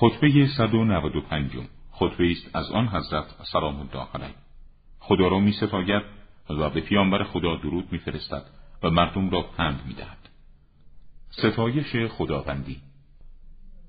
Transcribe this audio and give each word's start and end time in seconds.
خطبه 0.00 0.46
195 0.46 1.50
خطبه 1.90 2.30
است 2.30 2.56
از 2.56 2.70
آن 2.70 2.88
حضرت 2.88 3.26
سلام 3.52 3.80
الله 3.80 4.06
علیه. 4.14 4.34
خدا 4.98 5.28
را 5.28 5.38
می 5.38 5.52
ستاید 5.52 6.02
و 6.50 6.70
به 6.70 6.80
پیامبر 6.80 7.24
خدا 7.24 7.56
درود 7.56 7.92
میفرستد 7.92 8.42
و 8.82 8.90
مردم 8.90 9.30
را 9.30 9.42
پند 9.42 9.82
می‌دهد 9.86 10.28
ستایش 11.30 11.96
خداوندی. 11.96 12.80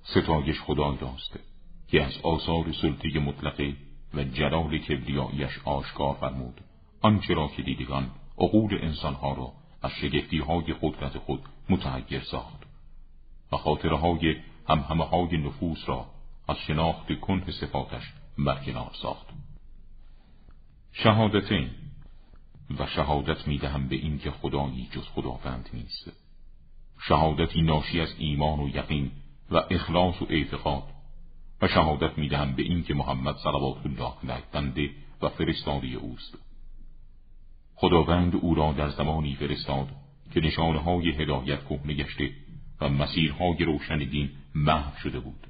ستایش 0.03 0.59
خدای 0.61 0.97
داشته 0.97 1.39
که 1.87 2.03
از 2.03 2.21
آثار 2.23 2.71
سلطه 2.81 3.19
مطلقه 3.19 3.75
و 4.13 4.23
جلال 4.23 4.77
کبریایش 4.77 5.59
آشکار 5.65 6.13
فرمود. 6.13 6.61
آنچه 7.01 7.33
را 7.33 7.47
که 7.47 7.61
دیدگان 7.61 8.11
عقول 8.37 8.77
انسانها 8.81 9.33
را 9.33 9.51
از 9.81 9.91
شگفتی 9.91 10.37
های 10.37 10.75
قدرت 10.81 11.17
خود 11.17 11.41
متحیر 11.69 12.21
ساخت 12.21 12.63
و 13.51 13.57
خاطره 13.57 13.97
های 14.67 14.79
همه 14.79 15.05
های 15.05 15.37
نفوس 15.37 15.89
را 15.89 16.05
از 16.47 16.57
شناخت 16.57 17.19
کنه 17.19 17.51
صفاتش 17.51 18.13
برکنار 18.37 18.91
ساخت. 19.01 19.27
شهادتین 20.91 21.69
و 22.79 22.87
شهادت 22.87 23.47
می‌دهم 23.47 23.87
به 23.87 23.95
این 23.95 24.19
که 24.19 24.31
خدایی 24.31 24.89
جز 24.91 25.03
خداوند 25.07 25.69
نیست. 25.73 26.11
شهادتی 26.99 27.61
ناشی 27.61 28.01
از 28.01 28.15
ایمان 28.17 28.59
و 28.59 28.69
یقین 28.69 29.11
و 29.51 29.57
اخلاص 29.71 30.21
و 30.21 30.25
اعتقاد 30.29 30.83
و 31.61 31.67
شهادت 31.67 32.17
می‌دهم 32.17 32.55
به 32.55 32.63
این 32.63 32.83
که 32.83 32.93
محمد 32.93 33.35
صلوات 33.35 33.85
الله 33.85 34.13
علیه 34.23 34.43
بنده 34.51 34.89
و 35.21 35.29
فرستاده 35.29 35.87
اوست. 35.87 36.37
خداوند 37.75 38.35
او 38.35 38.55
را 38.55 38.71
در 38.71 38.89
زمانی 38.89 39.35
فرستاد 39.35 39.87
که 40.33 40.39
نشانه 40.39 40.79
های 40.79 41.09
هدایت 41.09 41.63
کهنه 41.63 41.93
گشته 41.93 42.31
و 42.81 42.89
مسیرهای 42.89 43.65
روشن 43.65 43.97
دین 43.97 44.29
محو 44.55 44.97
شده 44.97 45.19
بود. 45.19 45.47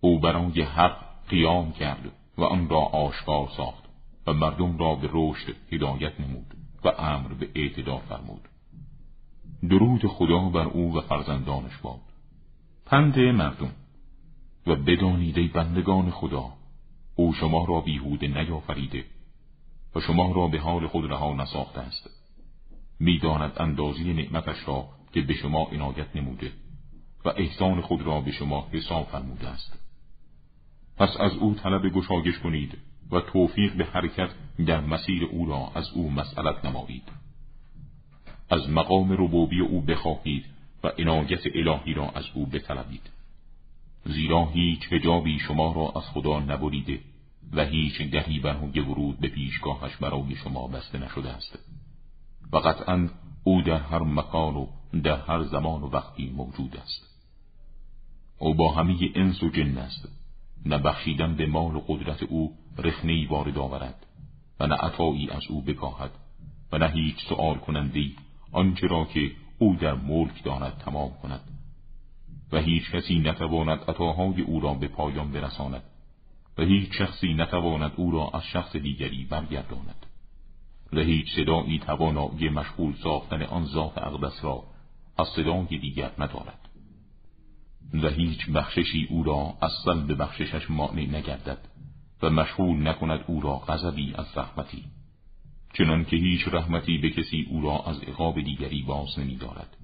او 0.00 0.20
برای 0.20 0.62
حق 0.62 0.96
قیام 1.28 1.72
کرد 1.72 2.12
و 2.38 2.44
آن 2.44 2.68
را 2.68 2.80
آشکار 2.80 3.48
ساخت 3.56 3.84
و 4.26 4.32
مردم 4.32 4.78
را 4.78 4.94
به 4.94 5.08
رشد 5.12 5.54
هدایت 5.72 6.20
نمود 6.20 6.54
و 6.84 6.88
امر 6.88 7.34
به 7.34 7.48
اعتدال 7.54 8.00
فرمود. 8.08 8.48
درود 9.68 10.06
خدا 10.06 10.48
بر 10.48 10.64
او 10.64 10.96
و 10.96 11.00
فرزندانش 11.00 11.76
باد. 11.82 12.00
پند 12.86 13.18
مردم 13.18 13.72
و 14.66 14.76
بدانیده 14.76 15.42
بندگان 15.42 16.10
خدا 16.10 16.52
او 17.14 17.34
شما 17.34 17.64
را 17.64 17.80
بیهوده 17.80 18.28
نیافریده 18.28 19.04
و 19.94 20.00
شما 20.00 20.32
را 20.32 20.48
به 20.48 20.60
حال 20.60 20.86
خود 20.86 21.10
رها 21.10 21.34
نساخته 21.34 21.80
است. 21.80 22.10
می‌داند 23.00 23.52
اندازی 23.56 24.12
نعمتش 24.12 24.68
را 24.68 24.97
که 25.12 25.20
به 25.20 25.34
شما 25.34 25.68
عنایت 25.72 26.16
نموده 26.16 26.52
و 27.24 27.28
احسان 27.28 27.80
خود 27.80 28.02
را 28.02 28.20
به 28.20 28.30
شما 28.30 28.68
حساب 28.72 29.08
فرموده 29.08 29.48
است. 29.48 29.78
پس 30.96 31.16
از 31.20 31.32
او 31.32 31.54
طلب 31.54 31.88
گشایش 31.88 32.38
کنید 32.38 32.78
و 33.10 33.20
توفیق 33.20 33.76
به 33.76 33.84
حرکت 33.84 34.30
در 34.66 34.80
مسیر 34.80 35.24
او 35.24 35.46
را 35.46 35.72
از 35.74 35.90
او 35.90 36.10
مسئلت 36.10 36.64
نمایید. 36.64 37.02
از 38.50 38.70
مقام 38.70 39.12
ربوبی 39.12 39.60
او 39.60 39.80
بخواهید 39.80 40.44
و 40.84 40.88
عنایت 40.98 41.40
الهی 41.54 41.94
را 41.94 42.10
از 42.10 42.24
او 42.34 42.46
بطلبید. 42.46 43.10
زیرا 44.04 44.46
هیچ 44.46 44.92
حجابی 44.92 45.38
شما 45.38 45.72
را 45.72 46.00
از 46.00 46.08
خدا 46.08 46.40
نبریده 46.40 47.00
و 47.52 47.64
هیچ 47.64 48.02
دهی 48.02 48.38
برای 48.38 48.80
ورود 48.80 49.20
به 49.20 49.28
پیشگاهش 49.28 49.96
برای 49.96 50.34
شما 50.34 50.68
بسته 50.68 50.98
نشده 50.98 51.30
است. 51.30 51.58
و 52.52 52.56
قطعا 52.56 53.08
او 53.44 53.62
در 53.62 53.78
هر 53.78 54.02
مکان 54.02 54.56
و 54.56 54.66
در 55.02 55.20
هر 55.20 55.42
زمان 55.42 55.82
و 55.82 55.86
وقتی 55.86 56.30
موجود 56.30 56.76
است. 56.76 57.08
او 58.38 58.54
با 58.54 58.72
همه 58.72 58.96
انس 59.14 59.42
و 59.42 59.48
جن 59.48 59.78
است. 59.78 60.08
نه 60.66 60.78
بخشیدن 60.78 61.34
به 61.34 61.46
مال 61.46 61.76
و 61.76 61.80
قدرت 61.88 62.22
او 62.22 62.54
رخنهای 62.78 63.26
وارد 63.26 63.58
آورد 63.58 64.06
و 64.60 64.66
نه 64.66 64.74
عطایی 64.74 65.30
از 65.30 65.42
او 65.48 65.62
بکاهد 65.62 66.10
و 66.72 66.78
نه 66.78 66.88
هیچ 66.88 67.16
سؤال 67.28 67.58
کنندی 67.58 68.16
آنچه 68.52 68.86
را 68.86 69.04
که 69.04 69.30
او 69.58 69.76
در 69.76 69.94
ملک 69.94 70.44
داند 70.44 70.78
تمام 70.78 71.10
کند. 71.22 71.40
و 72.52 72.58
هیچ 72.58 72.90
کسی 72.90 73.18
نتواند 73.18 73.78
عطاهای 73.78 74.42
او 74.42 74.60
را 74.60 74.74
به 74.74 74.88
پایان 74.88 75.32
برساند 75.32 75.82
و 76.58 76.62
هیچ 76.62 76.92
شخصی 76.92 77.34
نتواند 77.34 77.92
او 77.96 78.10
را 78.10 78.30
از 78.34 78.42
شخص 78.44 78.76
دیگری 78.76 79.24
برگرداند. 79.24 80.06
و 80.92 81.00
هیچ 81.00 81.36
صدایی 81.36 81.78
توانایی 81.78 82.48
مشغول 82.48 82.94
ساختن 83.02 83.42
آن 83.42 83.64
ذات 83.64 83.98
اقدس 83.98 84.44
را 84.44 84.62
از 85.18 85.28
صدای 85.28 85.78
دیگر 85.78 86.10
ندارد 86.18 86.68
و 88.02 88.08
هیچ 88.08 88.50
بخششی 88.50 89.06
او 89.10 89.22
را 89.22 89.54
اصلا 89.62 89.94
به 89.94 90.14
بخششش 90.14 90.70
مانع 90.70 91.02
نگردد 91.02 91.58
و 92.22 92.30
مشغول 92.30 92.88
نکند 92.88 93.24
او 93.26 93.40
را 93.40 93.56
غضبی 93.56 94.14
از 94.14 94.26
رحمتی 94.36 94.84
چنان 95.74 96.04
که 96.04 96.16
هیچ 96.16 96.48
رحمتی 96.48 96.98
به 96.98 97.10
کسی 97.10 97.46
او 97.50 97.60
را 97.60 97.78
از 97.86 98.02
عقاب 98.02 98.40
دیگری 98.40 98.82
باز 98.82 99.18
نمی 99.18 99.36
دارد. 99.36 99.76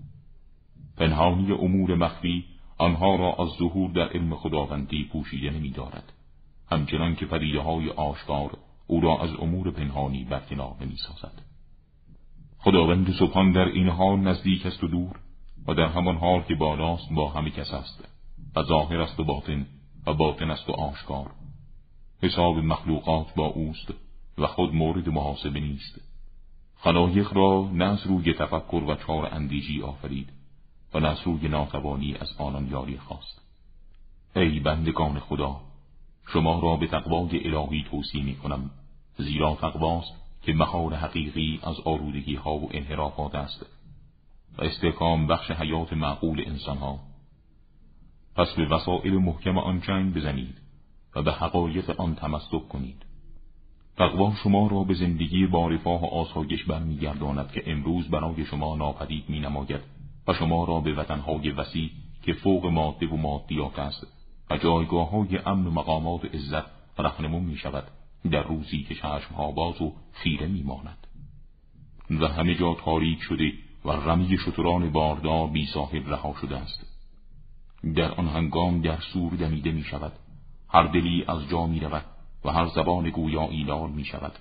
پنهانی 0.97 1.53
امور 1.53 1.95
مخفی 1.95 2.45
آنها 2.79 3.17
را 3.17 3.35
از 3.39 3.49
ظهور 3.59 3.91
در 3.91 4.09
علم 4.09 4.35
خداوندی 4.35 5.05
پوشیده 5.05 5.51
نمی 5.51 5.71
دارد. 5.71 6.13
همچنان 6.71 7.17
که 7.17 7.27
پدیده 7.27 7.61
های 7.61 7.91
آشکار 7.91 8.59
او 8.87 9.01
را 9.01 9.23
از 9.23 9.31
امور 9.39 9.71
پنهانی 9.71 10.25
برکنار 10.25 10.77
نمی 10.81 10.97
سازد. 10.97 11.43
خداوند 12.59 13.15
سبحان 13.19 13.53
در 13.53 13.65
این 13.65 13.89
حال 13.89 14.19
نزدیک 14.21 14.67
است 14.67 14.85
و 14.85 14.89
دور 14.89 15.21
و 15.67 15.75
در 15.75 15.87
همان 15.87 16.17
حال 16.17 16.43
که 16.43 16.55
بالاست 16.55 17.13
با 17.13 17.31
همه 17.31 17.51
کس 17.51 17.75
است 17.75 18.09
و 18.57 18.63
ظاهر 18.63 19.01
است 19.01 19.21
و 19.21 19.25
باطن 19.25 19.67
و 20.07 20.15
باطن 20.15 20.51
است 20.51 20.69
و 20.69 20.73
آشکار. 20.73 21.31
حساب 22.23 22.59
مخلوقات 22.59 23.35
با 23.35 23.47
اوست 23.47 23.95
و 24.39 24.47
خود 24.47 24.75
مورد 24.75 25.09
محاسبه 25.09 25.61
نیست. 25.61 26.01
خلایق 26.77 27.33
را 27.33 27.71
نه 27.73 27.85
از 27.85 28.07
روی 28.07 28.33
تفکر 28.33 28.85
و 28.89 28.95
چار 28.95 29.35
اندیجی 29.35 29.83
آفرید 29.83 30.29
و 30.95 31.01
نه 31.01 31.09
از 31.09 31.19
روی 31.25 31.49
ناتوانی 31.49 32.15
از 32.15 32.35
آنان 32.39 32.69
یاری 32.71 32.99
خواست. 32.99 33.41
ای 34.37 34.61
بندگان 34.61 35.19
خدا 35.19 35.61
شما 36.27 36.61
را 36.61 36.77
به 36.77 36.87
تقوای 36.87 37.55
الهی 37.55 37.85
توصیه 37.91 38.25
می 38.25 38.37
کنم 38.37 38.71
زیرا 39.19 39.59
تقواست 39.61 40.13
که 40.43 40.53
مهار 40.53 40.95
حقیقی 40.95 41.61
از 41.63 41.81
آرودگی 41.81 42.35
ها 42.35 42.55
و 42.55 42.69
انحرافات 42.73 43.35
است 43.35 43.67
و 44.59 44.65
استحکام 44.65 45.27
بخش 45.27 45.51
حیات 45.51 45.93
معقول 45.93 46.43
انسان 46.47 46.77
ها 46.77 47.01
پس 48.37 48.55
به 48.55 48.67
وسائل 48.67 49.13
محکم 49.13 49.59
آن 49.59 49.81
چنگ 49.81 50.15
بزنید 50.15 50.55
و 51.17 51.23
به 51.23 51.33
حقایق 51.33 52.01
آن 52.01 52.15
تمسک 52.15 52.69
کنید. 52.69 53.03
تقوا 53.97 54.35
شما 54.43 54.67
را 54.67 54.85
به 54.85 54.95
زندگی 54.95 55.47
بارفاه 55.47 56.03
و 56.03 56.07
آسایش 56.07 56.65
برمیگرداند 56.65 57.53
که 57.53 57.63
امروز 57.67 58.09
برای 58.09 58.45
شما 58.45 58.77
ناپدید 58.77 59.25
می 59.29 59.41
نماید 59.41 59.81
و 60.29 60.35
شما 60.35 60.65
را 60.65 60.81
به 60.81 60.95
وطنهای 60.95 61.51
وسیع 61.51 61.91
که 62.23 62.33
فوق 62.33 62.67
ماده 62.67 63.07
و 63.07 63.17
مادیات 63.17 63.79
است 63.79 64.07
و 64.51 64.57
جایگاه 64.57 65.11
های 65.11 65.39
امن 65.39 65.67
و 65.67 65.71
مقامات 65.71 66.25
عزت 66.25 66.67
رهنمون 66.99 67.43
می 67.43 67.57
شود 67.57 67.85
در 68.31 68.43
روزی 68.43 68.83
که 68.83 68.95
چشمها 68.95 69.51
باز 69.51 69.83
و 69.83 69.93
خیره 70.13 70.47
می 70.47 70.63
ماند 70.63 71.07
و 72.11 72.29
همه 72.29 72.55
جا 72.55 72.75
تاریک 72.75 73.23
شده 73.23 73.53
و 73.85 73.91
رمی 73.91 74.39
شتران 74.39 74.91
باردار 74.93 75.47
بی 75.47 75.67
صاحب 75.67 76.11
رها 76.11 76.35
شده 76.41 76.57
است. 76.57 76.87
در 77.97 78.13
آن 78.13 78.29
هنگام 78.29 78.81
در 78.81 79.01
سور 79.01 79.35
دمیده 79.35 79.73
می 79.73 79.83
شود 79.83 80.13
هر 80.69 80.87
دلی 80.87 81.25
از 81.29 81.49
جا 81.49 81.67
می 81.67 81.81
رود 81.81 82.05
و 82.45 82.51
هر 82.51 82.67
زبان 82.67 83.11
گویا 83.11 83.49
ایلال 83.49 83.91
می 83.91 84.05
شود 84.05 84.33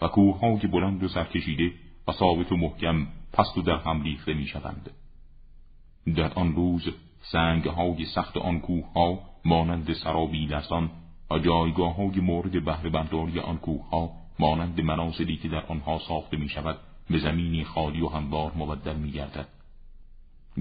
و 0.00 0.08
کوههای 0.08 0.66
بلند 0.66 1.02
و 1.02 1.08
سرکشیده 1.08 1.72
و 2.08 2.12
ثابت 2.12 2.52
و 2.52 2.56
محکم 2.56 3.06
پست 3.32 3.58
و 3.58 3.62
در 3.62 3.76
هم 3.76 4.02
ریخته 4.02 4.34
می 4.34 4.46
شوند 4.46 4.90
در 6.16 6.32
آن 6.34 6.54
روز 6.54 6.88
سنگ 7.20 7.64
های 7.64 8.04
سخت 8.04 8.36
آن 8.36 8.60
کوه 8.60 8.92
ها 8.92 9.18
مانند 9.44 9.92
سرابی 9.92 10.46
دستان 10.46 10.90
و 11.30 11.38
جایگاه 11.38 11.94
های 11.94 12.20
مورد 12.20 12.64
بهره 12.64 12.90
برداری 12.90 13.38
آن 13.38 13.58
کوه 13.58 13.90
ها 13.90 14.10
مانند 14.38 14.80
مناسلی 14.80 15.36
که 15.36 15.48
در 15.48 15.66
آنها 15.66 15.98
ساخته 15.98 16.36
می 16.36 16.48
شود 16.48 16.78
به 17.10 17.18
زمینی 17.18 17.64
خالی 17.64 18.00
و 18.00 18.08
هموار 18.08 18.52
مبدل 18.56 18.96
می 18.96 19.10
گردد. 19.10 19.48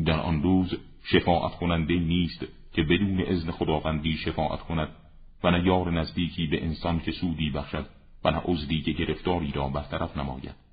در 0.05 0.19
آن 0.19 0.43
روز 0.43 0.77
شفاعت 1.03 1.55
کننده 1.55 1.93
نیست 1.93 2.45
که 2.73 2.83
بدون 2.83 3.21
اذن 3.27 3.51
خداوندی 3.51 4.17
شفاعت 4.17 4.59
کند 4.59 4.89
و 5.43 5.51
نه 5.51 5.65
یار 5.65 5.91
نزدیکی 5.91 6.47
به 6.47 6.63
انسان 6.63 6.99
که 6.99 7.11
سودی 7.11 7.49
بخشد 7.49 7.85
و 8.23 8.31
نه 8.31 8.41
عزدی 8.45 8.81
که 8.81 8.91
گرفتاری 8.91 9.51
را 9.51 9.67
برطرف 9.67 10.17
نماید 10.17 10.68